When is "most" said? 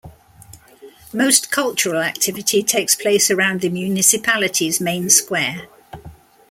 1.13-1.51